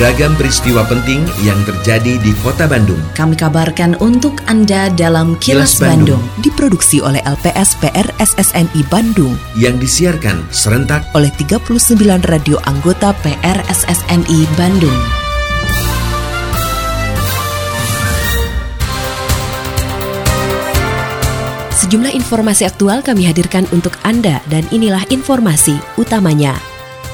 Beragam 0.00 0.32
peristiwa 0.32 0.80
penting 0.88 1.28
yang 1.44 1.60
terjadi 1.68 2.16
di 2.24 2.32
Kota 2.40 2.64
Bandung. 2.64 2.96
Kami 3.12 3.36
kabarkan 3.36 4.00
untuk 4.00 4.40
Anda 4.48 4.88
dalam 4.88 5.36
Kilas, 5.44 5.76
Kilas 5.76 5.92
Bandung. 5.92 6.24
Bandung. 6.24 6.40
Diproduksi 6.40 7.04
oleh 7.04 7.20
LPS 7.28 7.76
PR 7.84 8.08
SSNI 8.16 8.80
Bandung 8.88 9.36
Yang 9.60 9.84
disiarkan 9.84 10.40
serentak 10.48 11.04
oleh 11.12 11.28
39 11.36 12.00
radio 12.32 12.56
anggota 12.64 13.12
PR 13.20 13.60
SSNI 13.68 14.48
Bandung. 14.56 15.00
Sejumlah 21.76 22.16
informasi 22.16 22.64
aktual 22.64 23.04
kami 23.04 23.28
hadirkan 23.28 23.68
untuk 23.68 24.00
Anda 24.00 24.40
dan 24.48 24.64
inilah 24.72 25.04
informasi 25.12 25.76
utamanya. 26.00 26.56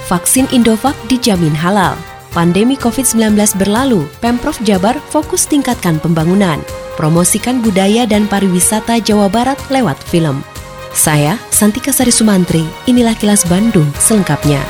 Vaksin 0.07 0.47
Indovac 0.55 0.95
dijamin 1.11 1.51
halal. 1.51 1.99
Pandemi 2.37 2.77
COVID-19 2.77 3.33
berlalu, 3.57 4.05
Pemprov 4.21 4.61
Jabar 4.61 5.01
fokus 5.09 5.49
tingkatkan 5.49 5.97
pembangunan. 5.97 6.61
Promosikan 7.01 7.65
budaya 7.65 8.05
dan 8.05 8.29
pariwisata 8.29 9.01
Jawa 9.01 9.33
Barat 9.33 9.57
lewat 9.73 9.97
film. 10.05 10.45
Saya, 10.93 11.41
Santika 11.49 11.97
Sari 11.97 12.13
Sumantri, 12.13 12.69
inilah 12.85 13.17
kilas 13.17 13.41
Bandung 13.49 13.89
selengkapnya. 13.97 14.61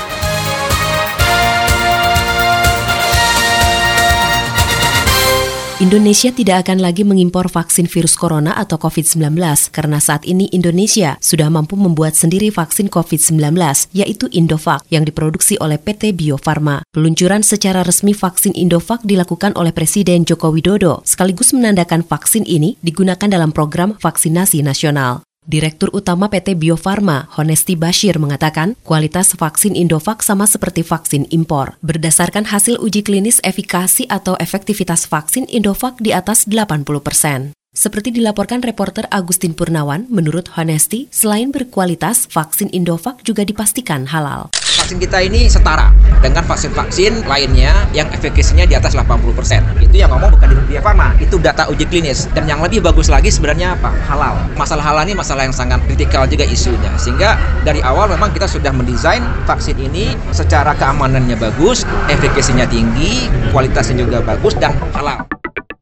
Indonesia 5.77 6.33
tidak 6.33 6.65
akan 6.65 6.81
lagi 6.81 7.05
mengimpor 7.05 7.53
vaksin 7.53 7.85
virus 7.85 8.17
corona 8.17 8.57
atau 8.57 8.81
COVID-19 8.81 9.37
karena 9.69 10.01
saat 10.01 10.25
ini 10.25 10.49
Indonesia 10.49 11.21
sudah 11.21 11.53
mampu 11.53 11.77
membuat 11.77 12.17
sendiri 12.17 12.49
vaksin 12.49 12.89
COVID-19 12.89 13.53
yaitu 13.93 14.25
Indovac 14.33 14.81
yang 14.89 15.05
diproduksi 15.05 15.53
oleh 15.61 15.77
PT 15.77 16.17
Bio 16.17 16.41
Farma. 16.41 16.81
Peluncuran 16.89 17.45
secara 17.45 17.85
resmi 17.85 18.17
vaksin 18.17 18.57
Indovac 18.57 19.05
dilakukan 19.05 19.53
oleh 19.53 19.69
Presiden 19.69 20.25
Joko 20.25 20.49
Widodo 20.49 21.05
sekaligus 21.05 21.53
menandakan 21.53 22.01
vaksin 22.01 22.41
ini 22.49 22.73
digunakan 22.81 23.29
dalam 23.29 23.53
program 23.53 23.93
vaksinasi 24.01 24.65
nasional. 24.65 25.26
Direktur 25.47 25.87
Utama 25.95 26.27
PT 26.27 26.59
Bio 26.59 26.75
Farma, 26.75 27.31
Honesti 27.39 27.79
Bashir 27.79 28.19
mengatakan, 28.19 28.75
kualitas 28.83 29.31
vaksin 29.31 29.79
Indovac 29.79 30.19
sama 30.19 30.43
seperti 30.43 30.83
vaksin 30.83 31.23
impor. 31.31 31.79
Berdasarkan 31.79 32.51
hasil 32.51 32.75
uji 32.83 32.99
klinis 32.99 33.39
efikasi 33.39 34.11
atau 34.11 34.35
efektivitas 34.43 35.07
vaksin 35.07 35.47
Indovac 35.47 36.03
di 36.03 36.11
atas 36.11 36.51
80 36.51 36.83
persen. 36.99 37.56
Seperti 37.77 38.09
dilaporkan 38.09 38.65
reporter 38.65 39.05
Agustin 39.13 39.53
Purnawan, 39.53 40.09
menurut 40.09 40.49
Honesti, 40.57 41.05
selain 41.13 41.53
berkualitas, 41.53 42.25
vaksin 42.25 42.73
Indovac 42.73 43.21
juga 43.21 43.45
dipastikan 43.45 44.09
halal. 44.09 44.49
Vaksin 44.81 44.97
kita 44.97 45.21
ini 45.21 45.45
setara 45.45 45.93
dengan 46.17 46.41
vaksin-vaksin 46.41 47.29
lainnya 47.29 47.85
yang 47.93 48.09
efikasinya 48.09 48.65
di 48.65 48.73
atas 48.73 48.97
80%. 48.97 49.61
Itu 49.77 49.93
yang 49.93 50.09
ngomong 50.09 50.33
bukan 50.33 50.57
di 50.65 50.81
Farma, 50.81 51.13
itu 51.21 51.37
data 51.37 51.69
uji 51.69 51.85
klinis. 51.85 52.25
Dan 52.33 52.49
yang 52.49 52.65
lebih 52.65 52.81
bagus 52.81 53.13
lagi 53.13 53.29
sebenarnya 53.29 53.77
apa? 53.77 53.93
Halal. 54.09 54.41
Masalah 54.57 54.81
halal 54.81 55.05
ini 55.05 55.13
masalah 55.13 55.45
yang 55.45 55.53
sangat 55.53 55.77
kritikal 55.85 56.25
juga 56.25 56.49
isunya. 56.49 56.89
Sehingga 56.97 57.37
dari 57.61 57.85
awal 57.85 58.09
memang 58.09 58.33
kita 58.33 58.49
sudah 58.49 58.73
mendesain 58.73 59.21
vaksin 59.45 59.77
ini 59.77 60.17
secara 60.33 60.73
keamanannya 60.73 61.37
bagus, 61.37 61.85
efikasinya 62.09 62.65
tinggi, 62.65 63.29
kualitasnya 63.53 64.01
juga 64.01 64.25
bagus 64.25 64.57
dan 64.57 64.73
halal. 64.97 65.36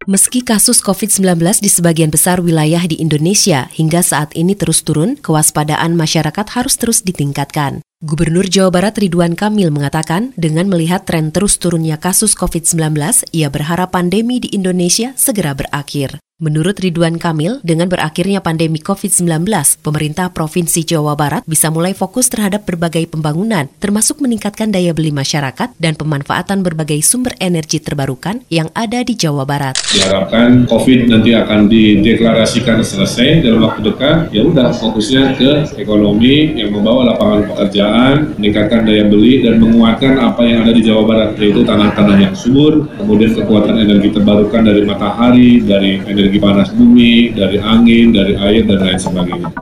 Meski 0.05 0.45
kasus 0.45 0.85
COVID-19 0.85 1.65
di 1.65 1.65
sebagian 1.65 2.13
besar 2.13 2.37
wilayah 2.37 2.85
di 2.85 2.93
Indonesia 3.01 3.65
hingga 3.73 4.05
saat 4.05 4.37
ini 4.37 4.53
terus 4.53 4.85
turun, 4.85 5.17
kewaspadaan 5.17 5.97
masyarakat 5.97 6.45
harus 6.53 6.77
terus 6.77 7.01
ditingkatkan. 7.01 7.81
Gubernur 8.05 8.45
Jawa 8.45 8.69
Barat 8.69 9.01
Ridwan 9.01 9.33
Kamil 9.33 9.73
mengatakan, 9.73 10.29
dengan 10.37 10.69
melihat 10.69 11.09
tren 11.09 11.33
terus 11.33 11.57
turunnya 11.57 11.97
kasus 11.97 12.37
COVID-19, 12.37 12.93
ia 13.33 13.49
berharap 13.49 13.97
pandemi 13.97 14.37
di 14.37 14.53
Indonesia 14.53 15.09
segera 15.17 15.57
berakhir. 15.57 16.21
Menurut 16.35 16.75
Ridwan 16.83 17.15
Kamil, 17.15 17.63
dengan 17.63 17.87
berakhirnya 17.87 18.43
pandemi 18.43 18.75
COVID-19, 18.83 19.47
pemerintah 19.79 20.27
Provinsi 20.35 20.83
Jawa 20.83 21.15
Barat 21.15 21.47
bisa 21.47 21.71
mulai 21.71 21.95
fokus 21.95 22.27
terhadap 22.27 22.67
berbagai 22.67 23.07
pembangunan, 23.07 23.71
termasuk 23.79 24.19
meningkatkan 24.19 24.67
daya 24.67 24.91
beli 24.91 25.15
masyarakat 25.15 25.71
dan 25.79 25.95
pemanfaatan 25.95 26.59
berbagai 26.59 26.99
sumber 27.07 27.39
energi 27.39 27.79
terbarukan 27.79 28.43
yang 28.51 28.67
ada 28.75 28.99
di 29.07 29.15
Jawa 29.15 29.47
Barat. 29.47 29.79
Diharapkan 29.95 30.67
COVID 30.67 31.07
nanti 31.07 31.31
akan 31.31 31.71
dideklarasikan 31.71 32.83
selesai 32.83 33.39
dalam 33.39 33.63
waktu 33.63 33.87
dekat, 33.87 34.35
ya 34.35 34.43
udah 34.43 34.75
fokusnya 34.75 35.39
ke 35.39 35.79
ekonomi 35.79 36.51
yang 36.59 36.75
membawa 36.75 37.15
lapangan 37.15 37.47
pekerjaan, 37.47 38.35
meningkatkan 38.35 38.83
daya 38.83 39.07
beli 39.07 39.39
dan 39.39 39.55
menguatkan 39.63 40.19
apa 40.19 40.43
yang 40.43 40.67
ada 40.67 40.75
di 40.75 40.83
Jawa 40.83 41.07
Barat, 41.07 41.39
yaitu 41.39 41.63
tanah-tanah 41.63 42.27
yang 42.27 42.35
subur, 42.35 42.91
kemudian 42.99 43.31
kekuatan 43.31 43.79
energi 43.79 44.11
terbarukan 44.11 44.67
dari 44.67 44.83
matahari, 44.83 45.63
dari 45.63 46.03
energi 46.03 46.24
energi 46.25 46.41
panas 46.41 46.73
bumi, 46.73 47.37
dari 47.37 47.61
angin, 47.61 48.09
dari 48.09 48.33
air, 48.33 48.65
dan 48.65 48.81
lain 48.81 48.97
sebagainya. 48.97 49.53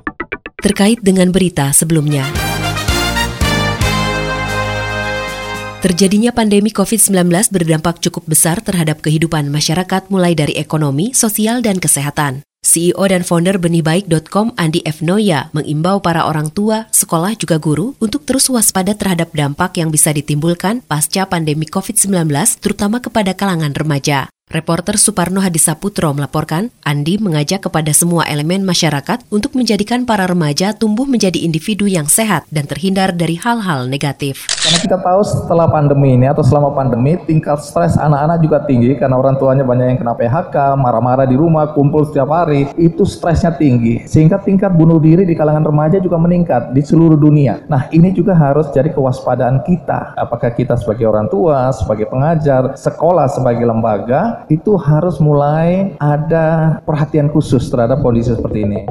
Terkait 0.64 1.04
dengan 1.04 1.28
berita 1.28 1.76
sebelumnya. 1.76 2.24
Terjadinya 5.84 6.32
pandemi 6.32 6.72
COVID-19 6.72 7.28
berdampak 7.52 8.00
cukup 8.00 8.24
besar 8.32 8.64
terhadap 8.64 9.04
kehidupan 9.04 9.52
masyarakat 9.52 10.08
mulai 10.08 10.32
dari 10.32 10.56
ekonomi, 10.56 11.12
sosial, 11.12 11.60
dan 11.60 11.84
kesehatan. 11.84 12.48
CEO 12.64 13.04
dan 13.12 13.28
founder 13.28 13.60
benihbaik.com 13.60 14.56
Andi 14.56 14.80
F. 14.88 15.04
Noya 15.04 15.52
mengimbau 15.52 16.00
para 16.00 16.24
orang 16.24 16.48
tua, 16.48 16.88
sekolah 16.96 17.36
juga 17.36 17.60
guru 17.60 18.00
untuk 18.00 18.24
terus 18.24 18.48
waspada 18.48 18.96
terhadap 18.96 19.36
dampak 19.36 19.76
yang 19.84 19.92
bisa 19.92 20.16
ditimbulkan 20.16 20.80
pasca 20.80 21.28
pandemi 21.28 21.68
COVID-19 21.68 22.32
terutama 22.64 23.04
kepada 23.04 23.36
kalangan 23.36 23.76
remaja. 23.76 24.32
Reporter 24.54 25.02
Suparno 25.02 25.42
Hadisaputro 25.42 26.14
melaporkan, 26.14 26.70
Andi 26.86 27.18
mengajak 27.18 27.66
kepada 27.66 27.90
semua 27.90 28.30
elemen 28.30 28.62
masyarakat 28.62 29.26
untuk 29.34 29.58
menjadikan 29.58 30.06
para 30.06 30.30
remaja 30.30 30.78
tumbuh 30.78 31.10
menjadi 31.10 31.42
individu 31.42 31.90
yang 31.90 32.06
sehat 32.06 32.46
dan 32.54 32.70
terhindar 32.70 33.18
dari 33.18 33.34
hal-hal 33.34 33.90
negatif. 33.90 34.46
Karena 34.62 34.78
kita 34.78 34.98
tahu 35.02 35.22
setelah 35.26 35.66
pandemi 35.66 36.14
ini 36.14 36.30
atau 36.30 36.46
selama 36.46 36.70
pandemi 36.70 37.18
tingkat 37.26 37.66
stres 37.66 37.98
anak-anak 37.98 38.46
juga 38.46 38.62
tinggi 38.70 38.94
karena 38.94 39.18
orang 39.18 39.42
tuanya 39.42 39.66
banyak 39.66 39.86
yang 39.90 40.00
kena 40.06 40.14
PHK, 40.14 40.56
marah-marah 40.78 41.26
di 41.26 41.34
rumah, 41.34 41.74
kumpul 41.74 42.06
setiap 42.06 42.30
hari, 42.30 42.70
itu 42.78 43.10
stresnya 43.10 43.58
tinggi. 43.58 44.06
Sehingga 44.06 44.38
tingkat 44.38 44.70
bunuh 44.78 45.02
diri 45.02 45.26
di 45.26 45.34
kalangan 45.34 45.66
remaja 45.66 45.98
juga 45.98 46.22
meningkat 46.22 46.78
di 46.78 46.86
seluruh 46.86 47.18
dunia. 47.18 47.66
Nah 47.74 47.90
ini 47.90 48.14
juga 48.14 48.38
harus 48.38 48.70
jadi 48.70 48.94
kewaspadaan 48.94 49.66
kita. 49.66 50.14
Apakah 50.14 50.54
kita 50.54 50.78
sebagai 50.78 51.10
orang 51.10 51.26
tua, 51.34 51.74
sebagai 51.74 52.06
pengajar, 52.06 52.78
sekolah 52.78 53.26
sebagai 53.34 53.66
lembaga, 53.66 54.33
itu 54.50 54.76
harus 54.80 55.18
mulai 55.22 55.96
ada 56.02 56.80
perhatian 56.84 57.30
khusus 57.32 57.68
terhadap 57.70 58.02
kondisi 58.02 58.34
seperti 58.34 58.66
ini. 58.66 58.86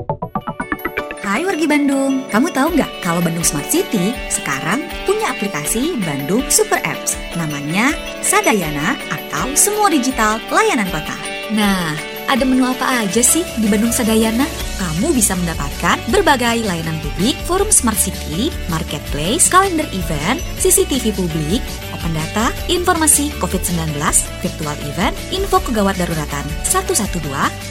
Hai 1.23 1.49
wargi 1.49 1.65
Bandung, 1.65 2.29
kamu 2.29 2.53
tahu 2.53 2.77
nggak 2.77 2.91
kalau 3.01 3.25
Bandung 3.25 3.47
Smart 3.47 3.65
City 3.73 4.13
sekarang 4.29 4.85
punya 5.09 5.33
aplikasi 5.33 5.97
Bandung 6.05 6.45
Super 6.53 6.83
Apps 6.85 7.17
namanya 7.41 7.95
Sadayana 8.21 8.99
atau 9.09 9.49
Semua 9.57 9.89
Digital 9.89 10.37
Layanan 10.53 10.91
Kota. 10.93 11.17
Nah, 11.57 11.97
ada 12.33 12.49
menu 12.49 12.65
apa 12.65 13.05
aja 13.05 13.21
sih 13.21 13.45
di 13.61 13.69
Bandung 13.69 13.93
Sadayana? 13.93 14.49
Kamu 14.81 15.13
bisa 15.13 15.37
mendapatkan 15.37 16.01
berbagai 16.09 16.65
layanan 16.65 16.97
publik, 17.05 17.37
forum 17.45 17.69
Smart 17.69 18.01
City, 18.01 18.49
marketplace, 18.73 19.53
kalender 19.53 19.85
event, 19.93 20.41
CCTV 20.61 21.13
publik, 21.13 21.61
open 22.03 22.19
data, 22.19 22.51
informasi 22.67 23.31
COVID-19, 23.39 23.95
virtual 24.43 24.75
event, 24.91 25.15
info 25.31 25.63
kegawat 25.63 25.95
daruratan 25.95 26.43
112 26.67 27.23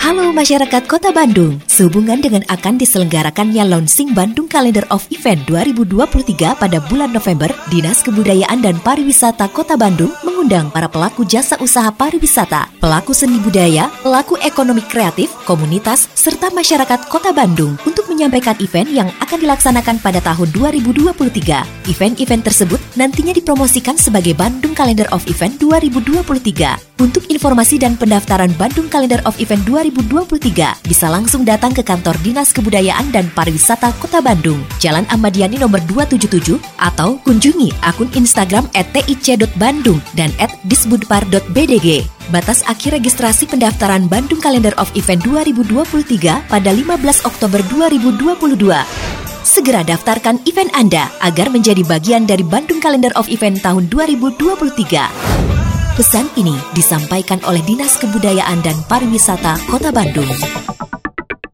Halo 0.00 0.32
masyarakat 0.32 0.88
Kota 0.88 1.12
Bandung, 1.12 1.60
sehubungan 1.68 2.18
dengan 2.18 2.42
akan 2.48 2.80
diselenggarakannya 2.80 3.62
launching 3.68 4.16
Bandung 4.16 4.48
Calendar 4.48 4.82
of 4.90 5.04
Event 5.12 5.44
2023 5.46 6.56
pada 6.56 6.82
bulan 6.88 7.12
November, 7.12 7.52
Dinas 7.68 8.00
Kebudayaan 8.02 8.64
dan 8.64 8.80
Pariwisata 8.80 9.52
Kota 9.52 9.76
Bandung 9.76 10.10
mengundang 10.40 10.72
para 10.72 10.88
pelaku 10.88 11.28
jasa 11.28 11.60
usaha 11.60 11.92
pariwisata, 11.92 12.72
pelaku 12.80 13.12
seni 13.12 13.36
budaya, 13.44 13.92
pelaku 14.00 14.40
ekonomi 14.40 14.80
kreatif, 14.80 15.28
komunitas, 15.44 16.08
serta 16.16 16.48
masyarakat 16.48 17.12
Kota 17.12 17.28
Bandung 17.28 17.76
untuk 17.84 18.08
menyampaikan 18.08 18.56
event 18.56 18.88
yang 18.88 19.12
akan 19.20 19.36
dilaksanakan 19.36 20.00
pada 20.00 20.24
tahun 20.24 20.48
2023. 20.56 21.79
Event-event 21.90 22.46
tersebut 22.46 22.78
nantinya 22.94 23.34
dipromosikan 23.34 23.98
sebagai 23.98 24.38
Bandung 24.38 24.78
Calendar 24.78 25.10
of 25.10 25.26
Event 25.26 25.58
2023. 25.58 27.02
Untuk 27.02 27.26
informasi 27.26 27.82
dan 27.82 27.98
pendaftaran 27.98 28.54
Bandung 28.54 28.86
Calendar 28.86 29.18
of 29.26 29.34
Event 29.42 29.66
2023, 29.66 30.86
bisa 30.86 31.10
langsung 31.10 31.42
datang 31.42 31.74
ke 31.74 31.82
kantor 31.82 32.14
Dinas 32.22 32.54
Kebudayaan 32.54 33.10
dan 33.10 33.26
Pariwisata 33.34 33.90
Kota 33.98 34.22
Bandung, 34.22 34.62
Jalan 34.78 35.02
Ahmad 35.10 35.34
Yani 35.34 35.58
nomor 35.58 35.82
277, 35.90 36.62
atau 36.78 37.18
kunjungi 37.26 37.74
akun 37.82 38.06
Instagram 38.14 38.70
@tic.bandung 38.70 39.98
dan 40.14 40.30
@disbudpar.bdg. 40.70 42.06
Batas 42.30 42.62
akhir 42.70 43.02
registrasi 43.02 43.50
pendaftaran 43.50 44.06
Bandung 44.06 44.38
Calendar 44.38 44.70
of 44.78 44.86
Event 44.94 45.26
2023 45.26 46.46
pada 46.46 46.70
15 46.70 47.26
Oktober 47.26 47.58
2022. 47.66 49.09
Segera 49.50 49.82
daftarkan 49.82 50.46
event 50.46 50.70
Anda 50.78 51.10
agar 51.26 51.50
menjadi 51.50 51.82
bagian 51.82 52.22
dari 52.22 52.46
Bandung 52.46 52.78
Calendar 52.78 53.10
of 53.18 53.26
Event 53.26 53.58
tahun 53.58 53.90
2023. 53.90 54.78
Pesan 55.98 56.30
ini 56.38 56.54
disampaikan 56.70 57.42
oleh 57.42 57.58
Dinas 57.66 57.98
Kebudayaan 57.98 58.62
dan 58.62 58.78
Pariwisata 58.86 59.58
Kota 59.66 59.90
Bandung. 59.90 60.30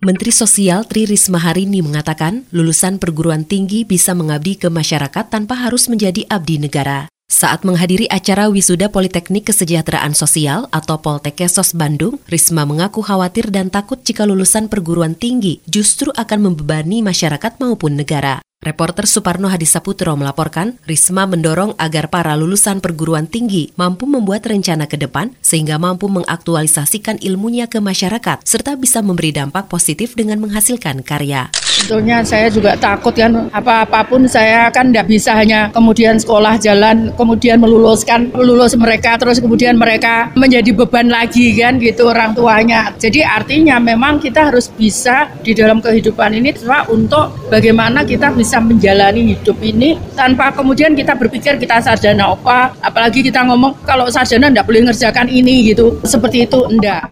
Menteri 0.05 0.29
Sosial 0.29 0.85
Tri 0.85 1.09
Risma 1.09 1.41
hari 1.41 1.65
ini 1.65 1.81
mengatakan, 1.81 2.45
lulusan 2.53 3.01
perguruan 3.01 3.49
tinggi 3.49 3.89
bisa 3.89 4.13
mengabdi 4.13 4.61
ke 4.61 4.69
masyarakat 4.69 5.33
tanpa 5.33 5.57
harus 5.57 5.89
menjadi 5.89 6.29
abdi 6.29 6.61
negara. 6.61 7.09
Saat 7.27 7.67
menghadiri 7.67 8.07
acara 8.07 8.47
wisuda 8.47 8.87
Politeknik 8.87 9.51
Kesejahteraan 9.51 10.15
Sosial 10.15 10.71
atau 10.71 11.03
Poltekesos 11.03 11.75
Bandung, 11.75 12.23
Risma 12.31 12.63
mengaku 12.63 13.03
khawatir 13.03 13.51
dan 13.51 13.67
takut 13.67 13.99
jika 13.99 14.23
lulusan 14.23 14.71
perguruan 14.71 15.19
tinggi 15.19 15.59
justru 15.67 16.15
akan 16.15 16.55
membebani 16.55 17.03
masyarakat 17.03 17.59
maupun 17.59 17.99
negara. 17.99 18.46
Reporter 18.57 19.05
Suparno 19.05 19.53
Hadisaputro 19.53 20.17
melaporkan, 20.17 20.81
Risma 20.89 21.29
mendorong 21.29 21.77
agar 21.77 22.09
para 22.09 22.33
lulusan 22.41 22.81
perguruan 22.81 23.29
tinggi 23.29 23.69
mampu 23.77 24.09
membuat 24.09 24.49
rencana 24.49 24.89
ke 24.89 24.97
depan 24.97 25.37
sehingga 25.45 25.77
mampu 25.77 26.09
mengaktualisasikan 26.09 27.21
ilmunya 27.21 27.69
ke 27.69 27.85
masyarakat 27.85 28.41
serta 28.49 28.81
bisa 28.81 29.05
memberi 29.05 29.37
dampak 29.37 29.69
positif 29.69 30.17
dengan 30.17 30.41
menghasilkan 30.41 31.05
karya. 31.05 31.53
Sebetulnya 31.77 32.25
saya 32.25 32.49
juga 32.49 32.73
takut 32.81 33.13
kan 33.13 33.53
apa-apapun 33.53 34.25
saya 34.25 34.73
kan 34.73 34.89
tidak 34.89 35.13
bisa 35.13 35.37
hanya 35.37 35.69
kemudian 35.77 36.17
sekolah 36.17 36.57
jalan 36.57 37.13
kemudian 37.21 37.61
meluluskan 37.61 38.33
lulus 38.33 38.73
mereka 38.81 39.21
terus 39.21 39.37
kemudian 39.45 39.77
mereka 39.77 40.33
menjadi 40.33 40.73
beban 40.73 41.13
lagi 41.13 41.53
kan 41.61 41.77
gitu 41.77 42.09
orang 42.09 42.33
tuanya. 42.33 42.97
Jadi 42.97 43.21
artinya 43.21 43.77
memang 43.77 44.17
kita 44.17 44.49
harus 44.49 44.73
bisa 44.73 45.29
di 45.45 45.53
dalam 45.53 45.85
kehidupan 45.85 46.33
ini 46.41 46.57
untuk 46.89 47.53
bagaimana 47.53 48.09
kita 48.09 48.33
bisa 48.33 48.46
menjalani 48.63 49.35
hidup 49.35 49.59
ini 49.59 49.99
tanpa 50.15 50.55
kemudian 50.55 50.95
kita 50.95 51.19
berpikir 51.19 51.59
kita 51.59 51.83
sarjana 51.83 52.31
apa 52.31 52.79
apalagi 52.79 53.27
kita 53.27 53.43
ngomong 53.43 53.83
kalau 53.83 54.07
sarjana 54.07 54.47
tidak 54.47 54.67
boleh 54.71 54.87
ngerjakan 54.87 55.27
ini 55.27 55.75
gitu 55.75 55.99
seperti 56.07 56.47
itu 56.47 56.63
enggak. 56.71 57.11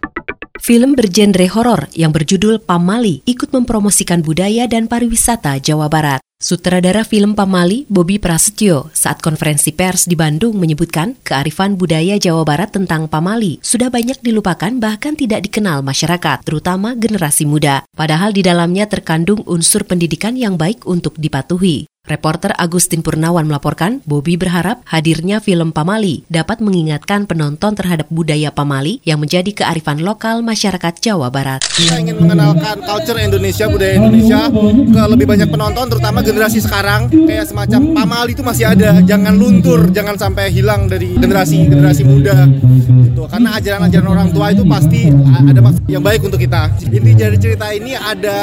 Film 0.64 0.96
bergenre 0.96 1.44
horor 1.50 1.92
yang 1.92 2.14
berjudul 2.14 2.62
Pamali 2.62 3.20
ikut 3.28 3.52
mempromosikan 3.52 4.24
budaya 4.24 4.64
dan 4.64 4.88
pariwisata 4.88 5.60
Jawa 5.60 5.92
Barat. 5.92 6.24
Sutradara 6.44 7.08
film 7.08 7.32
Pamali, 7.32 7.88
Bobby 7.88 8.20
Prasetyo, 8.20 8.92
saat 8.92 9.24
konferensi 9.24 9.72
pers 9.72 10.04
di 10.04 10.12
Bandung 10.12 10.60
menyebutkan 10.60 11.16
kearifan 11.24 11.80
budaya 11.80 12.20
Jawa 12.20 12.44
Barat 12.44 12.68
tentang 12.68 13.08
Pamali 13.08 13.56
sudah 13.64 13.88
banyak 13.88 14.20
dilupakan 14.20 14.76
bahkan 14.76 15.16
tidak 15.16 15.48
dikenal 15.48 15.80
masyarakat, 15.80 16.44
terutama 16.44 16.92
generasi 17.00 17.48
muda. 17.48 17.88
Padahal 17.96 18.36
di 18.36 18.44
dalamnya 18.44 18.84
terkandung 18.84 19.40
unsur 19.48 19.88
pendidikan 19.88 20.36
yang 20.36 20.60
baik 20.60 20.84
untuk 20.84 21.16
dipatuhi. 21.16 21.88
Reporter 22.04 22.52
Agustin 22.60 23.00
Purnawan 23.00 23.48
melaporkan, 23.48 24.04
Bobby 24.04 24.36
berharap 24.36 24.84
hadirnya 24.84 25.40
film 25.40 25.72
Pamali 25.72 26.20
dapat 26.28 26.60
mengingatkan 26.60 27.24
penonton 27.24 27.72
terhadap 27.72 28.12
budaya 28.12 28.52
Pamali 28.52 29.00
yang 29.08 29.24
menjadi 29.24 29.64
kearifan 29.64 30.04
lokal 30.04 30.44
masyarakat 30.44 31.00
Jawa 31.00 31.32
Barat. 31.32 31.64
Kita 31.64 31.96
ingin 31.96 32.20
mengenalkan 32.20 32.84
culture 32.84 33.16
Indonesia, 33.16 33.72
budaya 33.72 33.96
Indonesia 33.96 34.52
ke 34.52 35.02
lebih 35.16 35.24
banyak 35.24 35.48
penonton, 35.48 35.96
terutama 35.96 36.20
generasi 36.20 36.60
sekarang. 36.60 37.08
Kayak 37.08 37.48
semacam 37.48 37.80
Pamali 37.96 38.36
itu 38.36 38.44
masih 38.44 38.68
ada, 38.68 39.00
jangan 39.00 39.32
luntur, 39.40 39.88
jangan 39.88 40.20
sampai 40.20 40.52
hilang 40.52 40.84
dari 40.84 41.16
generasi 41.16 41.72
generasi 41.72 42.04
muda. 42.04 42.44
Gitu. 42.84 43.24
Karena 43.32 43.56
ajaran-ajaran 43.56 44.08
orang 44.12 44.28
tua 44.28 44.52
itu 44.52 44.60
pasti 44.68 45.08
ada 45.40 45.60
maksud 45.64 45.88
yang 45.88 46.04
baik 46.04 46.20
untuk 46.20 46.36
kita. 46.36 46.68
Inti 46.84 47.16
dari 47.16 47.40
cerita 47.40 47.72
ini 47.72 47.96
ada 47.96 48.36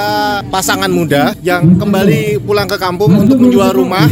pasangan 0.49 0.89
muda 0.89 1.37
yang 1.45 1.77
kembali 1.77 2.41
pulang 2.41 2.65
ke 2.65 2.81
kampung 2.81 3.21
untuk 3.21 3.50
menjual 3.51 3.75
rumah, 3.75 4.07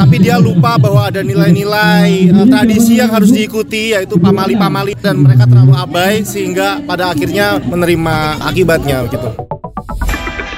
tapi 0.00 0.16
dia 0.16 0.40
lupa 0.40 0.80
bahwa 0.80 1.12
ada 1.12 1.20
nilai-nilai 1.20 2.32
uh, 2.32 2.48
tradisi 2.48 2.96
yang 2.96 3.12
harus 3.12 3.28
diikuti 3.28 3.92
yaitu 3.92 4.16
pamali-pamali 4.16 4.96
dan 4.96 5.20
mereka 5.20 5.44
terlalu 5.44 5.76
abai 5.76 6.24
sehingga 6.24 6.80
pada 6.80 7.12
akhirnya 7.12 7.60
menerima 7.60 8.40
akibatnya 8.40 9.04
gitu. 9.12 9.28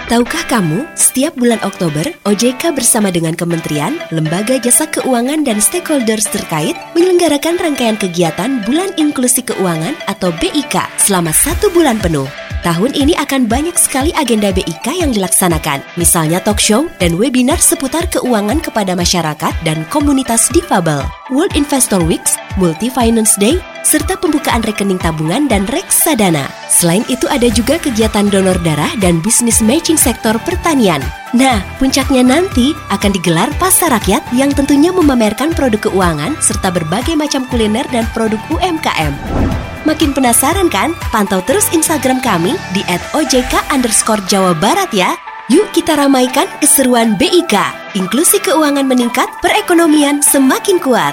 Tahukah 0.06 0.46
kamu, 0.46 0.86
setiap 0.94 1.34
bulan 1.34 1.58
Oktober, 1.66 2.06
OJK 2.22 2.70
bersama 2.70 3.10
dengan 3.10 3.34
kementerian, 3.34 3.98
lembaga 4.14 4.62
jasa 4.62 4.86
keuangan 4.86 5.42
dan 5.42 5.58
stakeholders 5.58 6.30
terkait 6.30 6.78
menyelenggarakan 6.94 7.58
rangkaian 7.58 7.98
kegiatan 7.98 8.62
Bulan 8.62 8.94
Inklusi 8.94 9.42
Keuangan 9.42 9.98
atau 10.06 10.30
BIK 10.38 11.02
selama 11.02 11.34
satu 11.34 11.66
bulan 11.74 11.98
penuh. 11.98 12.43
Tahun 12.64 12.96
ini 12.96 13.12
akan 13.12 13.44
banyak 13.44 13.76
sekali 13.76 14.08
agenda 14.16 14.48
BIK 14.48 15.04
yang 15.04 15.12
dilaksanakan, 15.12 15.84
misalnya 16.00 16.40
talk 16.40 16.56
show 16.56 16.88
dan 16.96 17.20
webinar 17.20 17.60
seputar 17.60 18.08
keuangan 18.08 18.56
kepada 18.56 18.96
masyarakat 18.96 19.52
dan 19.68 19.84
komunitas 19.92 20.48
difabel, 20.48 21.04
World 21.28 21.52
Investor 21.60 22.00
Weeks, 22.00 22.40
Multi 22.56 22.88
Finance 22.88 23.36
Day, 23.36 23.60
serta 23.84 24.16
pembukaan 24.16 24.64
rekening 24.64 24.96
tabungan 24.96 25.44
dan 25.44 25.68
reksadana. 25.68 26.48
Selain 26.72 27.04
itu 27.12 27.28
ada 27.28 27.52
juga 27.52 27.76
kegiatan 27.76 28.32
donor 28.32 28.56
darah 28.64 28.96
dan 28.96 29.20
bisnis 29.20 29.60
matching 29.60 30.00
sektor 30.00 30.32
pertanian. 30.48 31.04
Nah, 31.36 31.60
puncaknya 31.76 32.24
nanti 32.24 32.72
akan 32.88 33.12
digelar 33.12 33.52
pasar 33.60 33.92
rakyat 33.92 34.24
yang 34.32 34.48
tentunya 34.56 34.88
memamerkan 34.88 35.52
produk 35.52 35.92
keuangan 35.92 36.32
serta 36.40 36.72
berbagai 36.72 37.12
macam 37.12 37.44
kuliner 37.52 37.84
dan 37.92 38.08
produk 38.16 38.40
UMKM. 38.48 39.53
Makin 39.84 40.16
penasaran 40.16 40.72
kan? 40.72 40.96
Pantau 41.12 41.44
terus 41.44 41.68
Instagram 41.76 42.24
kami 42.24 42.56
di 42.72 42.80
@ojk 43.12 43.52
underscore 43.68 44.24
Jawa 44.28 44.56
Barat 44.56 44.88
ya. 44.96 45.12
Yuk 45.52 45.76
kita 45.76 46.00
ramaikan 46.00 46.48
keseruan 46.56 47.20
BIK. 47.20 47.52
Inklusi 47.92 48.40
keuangan 48.40 48.88
meningkat, 48.88 49.28
perekonomian 49.44 50.24
semakin 50.24 50.80
kuat. 50.80 51.12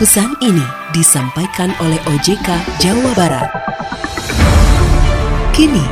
Pesan 0.00 0.32
ini 0.40 0.64
disampaikan 0.96 1.68
oleh 1.84 2.00
OJK 2.08 2.48
Jawa 2.80 3.12
Barat. 3.12 3.52
Kini, 5.52 5.84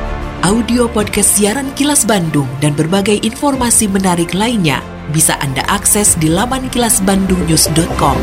audio 0.48 0.88
podcast 0.88 1.36
siaran 1.36 1.68
Kilas 1.76 2.08
Bandung 2.08 2.48
dan 2.64 2.72
berbagai 2.72 3.20
informasi 3.20 3.84
menarik 3.84 4.32
lainnya 4.32 4.80
bisa 5.12 5.36
Anda 5.44 5.60
akses 5.68 6.16
di 6.16 6.32
laman 6.32 6.72
kilasbandungnews.com. 6.72 8.16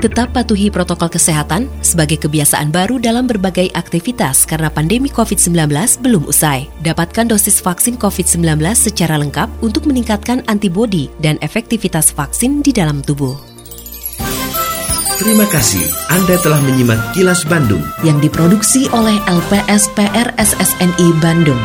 Tetap 0.00 0.32
patuhi 0.32 0.72
protokol 0.72 1.12
kesehatan 1.12 1.68
sebagai 1.84 2.16
kebiasaan 2.24 2.72
baru 2.72 2.96
dalam 2.96 3.28
berbagai 3.28 3.68
aktivitas 3.76 4.48
karena 4.48 4.72
pandemi 4.72 5.12
COVID-19 5.12 5.68
belum 6.00 6.24
usai. 6.24 6.72
Dapatkan 6.80 7.28
dosis 7.28 7.60
vaksin 7.60 8.00
COVID-19 8.00 8.64
secara 8.72 9.20
lengkap 9.20 9.60
untuk 9.60 9.84
meningkatkan 9.84 10.40
antibodi 10.48 11.12
dan 11.20 11.36
efektivitas 11.44 12.16
vaksin 12.16 12.64
di 12.64 12.72
dalam 12.72 13.04
tubuh. 13.04 13.36
Terima 15.20 15.44
kasih 15.52 15.84
Anda 16.08 16.40
telah 16.40 16.64
menyimak 16.64 17.12
Kilas 17.12 17.44
Bandung 17.44 17.84
yang 18.00 18.16
diproduksi 18.24 18.88
oleh 18.96 19.20
LPSPR 19.28 20.32
SSNI 20.40 21.08
Bandung. 21.20 21.60